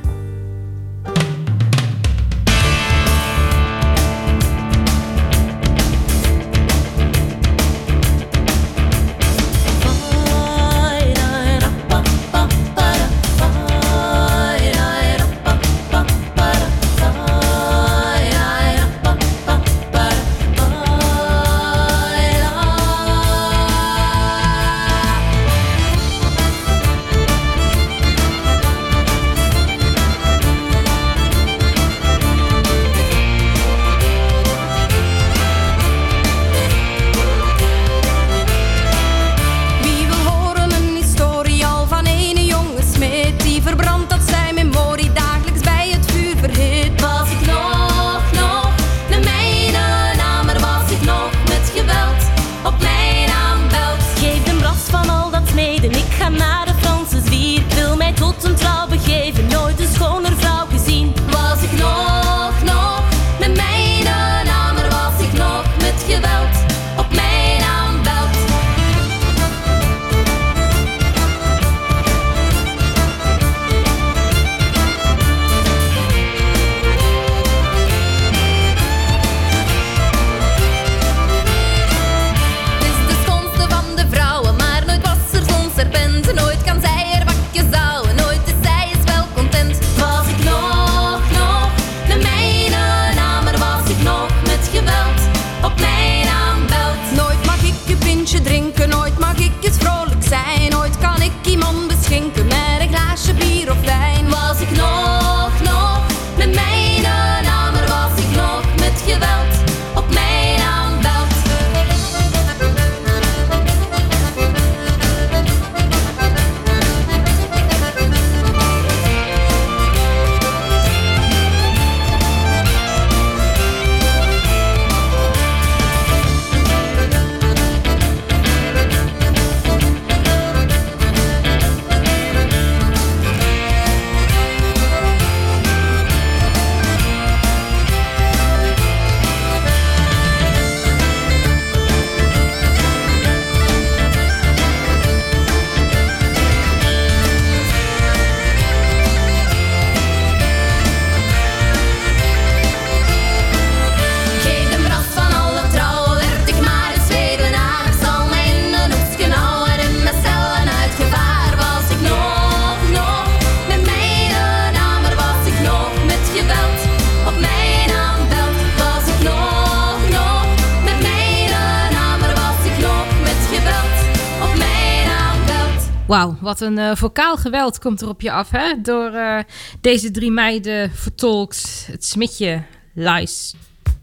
Wauw, 176.12 176.38
wat 176.42 176.62
een 176.62 176.78
uh, 176.78 176.92
vocaal 176.96 177.38
geweld 177.38 177.80
komt 177.80 178.02
er 178.02 178.08
op 178.08 178.22
je 178.22 178.32
af, 178.32 178.50
hè? 178.50 178.82
Door 178.82 179.12
uh, 179.14 179.38
deze 179.82 180.12
drie 180.12 180.32
meiden 180.32 180.92
vertolkt 180.92 181.88
het 181.92 182.06
smitje 182.06 182.64
Lies. 182.94 183.56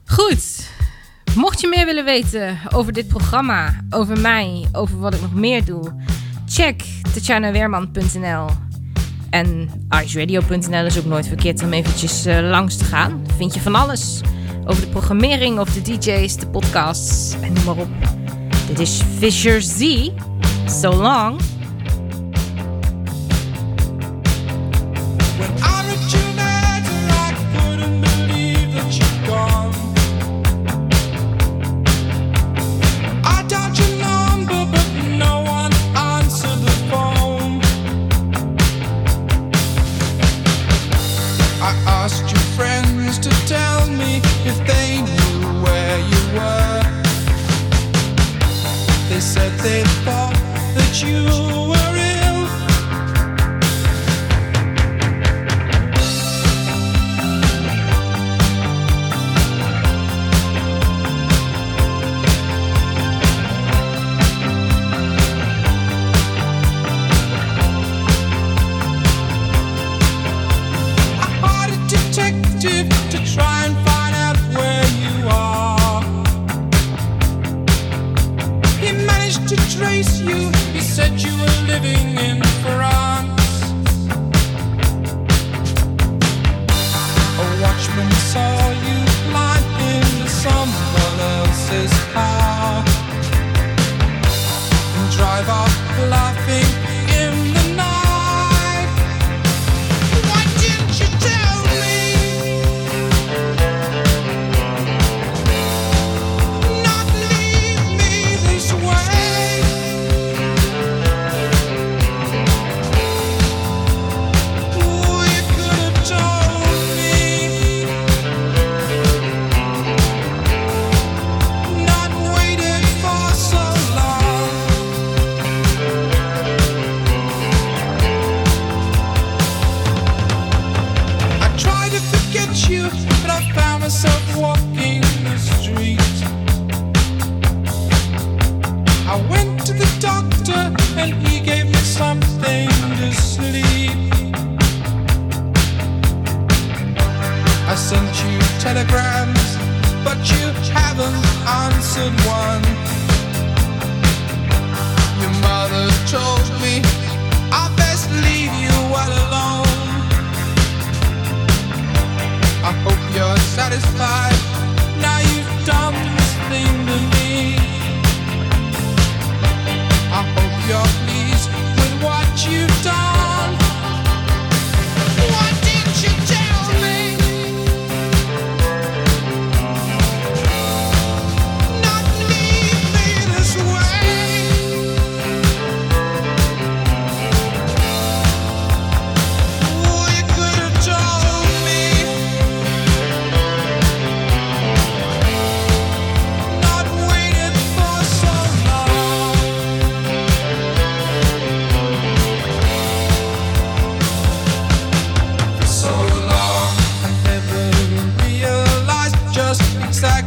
Goed, 0.06 0.70
mocht 1.34 1.61
je 1.61 1.68
meer 1.68 1.84
willen 1.84 2.04
weten 2.04 2.59
over 2.74 2.92
dit 2.92 3.09
programma, 3.09 3.84
over 3.90 4.20
mij, 4.20 4.68
over 4.72 4.98
wat 4.98 5.14
ik 5.14 5.20
nog 5.20 5.34
meer 5.34 5.64
doe, 5.64 5.94
check 6.46 6.82
tatjanaweerman.nl. 7.12 8.46
En 9.30 9.70
iceradio.nl 10.04 10.84
is 10.84 10.98
ook 10.98 11.04
nooit 11.04 11.26
verkeerd 11.26 11.62
om 11.62 11.72
eventjes 11.72 12.26
uh, 12.26 12.50
langs 12.50 12.76
te 12.76 12.84
gaan. 12.84 13.24
Vind 13.36 13.54
je 13.54 13.61
van 13.61 13.74
alles 13.74 14.20
over 14.66 14.82
de 14.82 14.88
programmering 14.88 15.59
of 15.59 15.72
de 15.72 15.82
DJ's, 15.82 16.36
de 16.36 16.48
podcasts 16.48 17.34
en 17.40 17.52
noem 17.52 17.64
maar 17.64 17.76
op. 17.76 17.88
Dit 18.68 18.78
is 18.78 19.02
Fisher 19.18 19.62
Z. 19.62 20.11
So 20.66 20.94
long. 20.94 21.40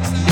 Thank 0.03 0.30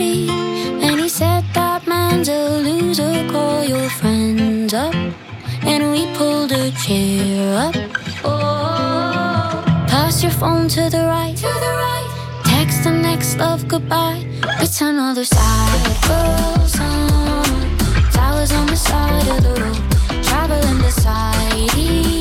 daddy, 0.00 0.28
and 0.84 1.00
he 1.00 1.08
said 1.08 1.44
that 1.54 1.86
man's 1.86 2.28
a 2.28 2.60
loser. 2.60 3.28
Call 3.30 3.64
your 3.64 3.88
friends 3.90 4.74
up, 4.74 4.94
and 5.62 5.92
we 5.92 6.06
pulled 6.16 6.52
a 6.52 6.70
chair 6.72 7.68
up. 7.68 7.74
Oh, 8.24 9.62
pass 9.88 10.22
your 10.22 10.32
phone 10.32 10.68
to 10.68 10.88
the 10.90 11.04
right, 11.06 11.36
to 11.36 11.50
the 11.64 11.72
right. 11.84 12.42
Text 12.44 12.84
the 12.84 12.90
next 12.90 13.38
love 13.38 13.66
goodbye. 13.68 14.24
It's 14.60 14.80
another 14.80 15.24
sad 15.24 15.82
girl 16.08 16.66
song. 16.66 17.78
Flowers 18.12 18.52
on 18.52 18.66
the 18.66 18.76
side 18.76 19.28
of 19.28 19.42
the 19.42 19.54
road, 19.62 20.24
traveling 20.24 20.78
beside 20.78 22.19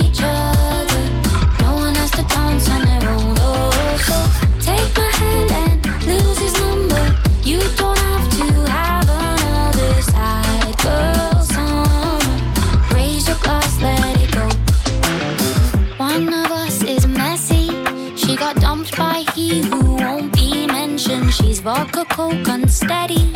She's 21.99 22.07
vodka 22.07 22.15
coke 22.15 22.47
unsteady. 22.47 23.33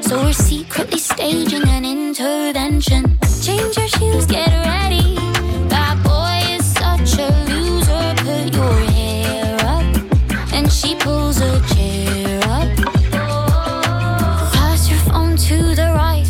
So 0.00 0.22
we're 0.22 0.32
secretly 0.32 0.98
staging 0.98 1.68
an 1.68 1.84
intervention. 1.84 3.18
Change 3.42 3.76
your 3.76 3.88
shoes, 3.88 4.26
get 4.26 4.48
ready. 4.48 5.16
That 5.68 6.00
boy 6.02 6.54
is 6.54 6.64
such 6.64 7.18
a 7.18 7.28
loser. 7.48 8.14
Put 8.24 8.54
your 8.54 8.78
hair 8.92 9.56
up. 9.66 10.52
And 10.52 10.70
she 10.72 10.94
pulls 10.96 11.40
a 11.40 11.60
chair 11.74 12.40
up. 12.44 12.68
Pass 14.52 14.88
your 14.88 15.00
phone 15.00 15.36
to 15.36 15.74
the 15.74 15.92
right. 15.94 16.24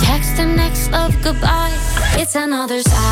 Text 0.00 0.36
the 0.36 0.46
next 0.46 0.90
love 0.90 1.14
goodbye. 1.22 1.76
It's 2.14 2.34
another 2.34 2.82
sad 2.82 3.11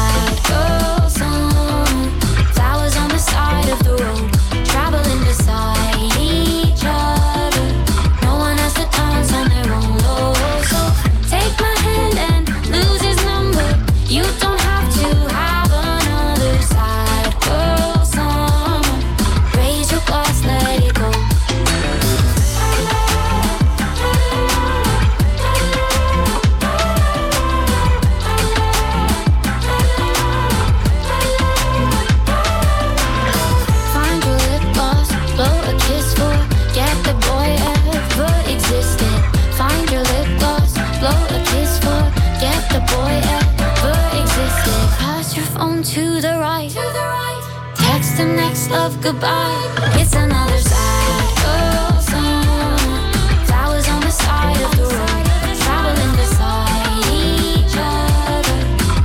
goodbye. 49.13 49.51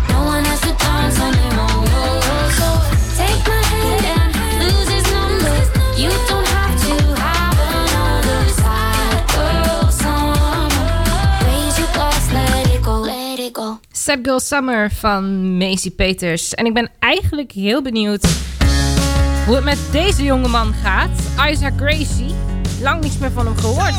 No 0.09 0.25
one 0.25 0.45
has 0.45 0.63
on 1.19 1.33
so 2.51 2.67
take 3.17 3.47
my 14.07 14.21
Girl 14.23 14.39
Summer. 14.39 14.91
Van 14.91 15.57
Macy 15.57 15.91
Peters. 15.91 16.53
En 16.53 16.65
ik 16.65 16.73
ben 16.73 16.91
eigenlijk 16.99 17.51
heel 17.51 17.81
benieuwd 17.81 18.54
hoe 19.45 19.55
het 19.55 19.63
met 19.63 19.77
deze 19.91 20.23
jongeman 20.23 20.73
gaat. 20.83 21.09
Isaac 21.49 21.73
Gracie. 21.77 22.35
Lang 22.81 23.01
niets 23.01 23.17
meer 23.17 23.31
van 23.31 23.45
hem 23.45 23.57
gehoord. 23.57 23.95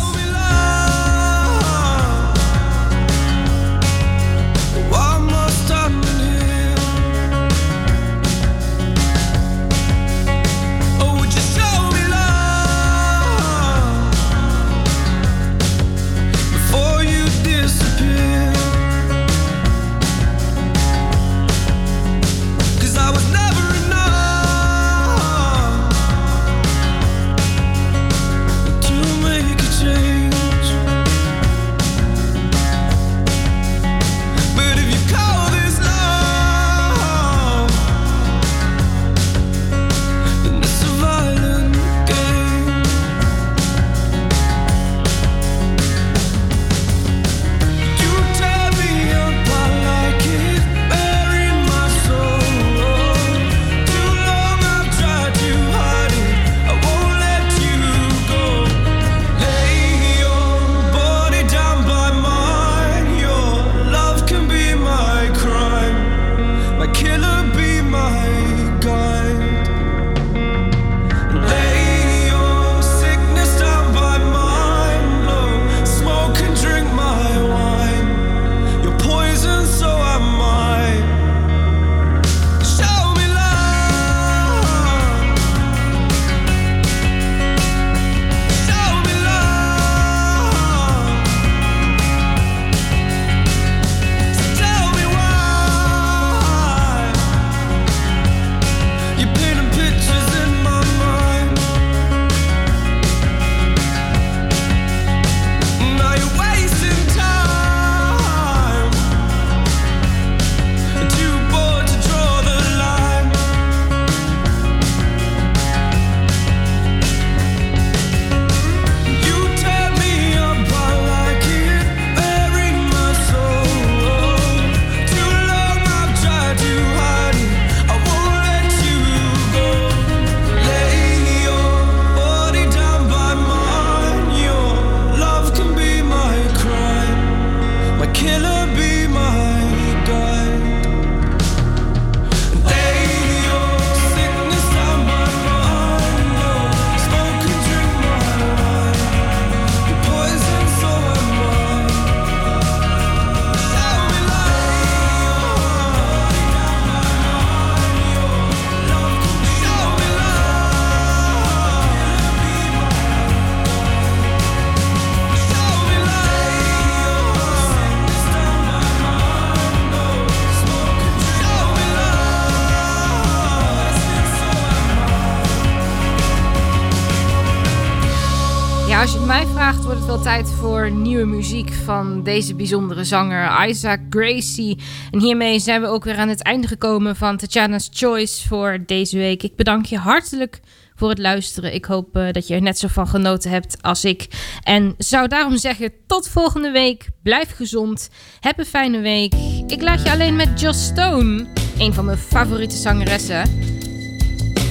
Muziek 181.24 181.72
van 181.72 182.22
deze 182.22 182.54
bijzondere 182.54 183.04
zanger 183.04 183.68
Isaac 183.68 184.00
Gracie. 184.10 184.78
En 185.10 185.20
hiermee 185.20 185.58
zijn 185.58 185.80
we 185.80 185.86
ook 185.86 186.04
weer 186.04 186.16
aan 186.16 186.28
het 186.28 186.42
einde 186.42 186.66
gekomen 186.66 187.16
van 187.16 187.36
Tatjana's 187.36 187.88
Choice 187.92 188.48
voor 188.48 188.78
deze 188.86 189.18
week. 189.18 189.42
Ik 189.42 189.56
bedank 189.56 189.86
je 189.86 189.98
hartelijk 189.98 190.60
voor 190.94 191.08
het 191.08 191.18
luisteren. 191.18 191.74
Ik 191.74 191.84
hoop 191.84 192.16
uh, 192.16 192.30
dat 192.32 192.46
je 192.46 192.54
er 192.54 192.62
net 192.62 192.78
zo 192.78 192.88
van 192.88 193.08
genoten 193.08 193.50
hebt 193.50 193.82
als 193.82 194.04
ik. 194.04 194.26
En 194.62 194.94
zou 194.98 195.28
daarom 195.28 195.56
zeggen, 195.56 195.92
tot 196.06 196.28
volgende 196.28 196.70
week. 196.70 197.08
Blijf 197.22 197.54
gezond. 197.54 198.10
Heb 198.40 198.58
een 198.58 198.64
fijne 198.64 199.00
week. 199.00 199.34
Ik 199.66 199.82
laat 199.82 200.02
je 200.02 200.10
alleen 200.10 200.36
met 200.36 200.60
Joss 200.60 200.86
Stone, 200.86 201.46
een 201.78 201.94
van 201.94 202.04
mijn 202.04 202.18
favoriete 202.18 202.76
zangeressen. 202.76 203.44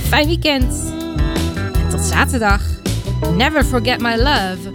Fijn 0.08 0.28
weekend. 0.28 0.94
En 1.74 1.90
tot 1.90 2.02
zaterdag. 2.02 2.62
Never 3.36 3.64
forget 3.64 4.02
my 4.02 4.16
love. 4.16 4.75